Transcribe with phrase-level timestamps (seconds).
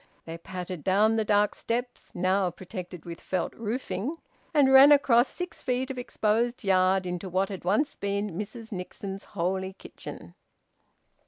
[0.25, 4.15] They pattered down the dark steps (now protected with felt roofing)
[4.51, 9.23] and ran across six feet of exposed yard into what had once been Mrs Nixon's
[9.37, 10.33] holy kitchen.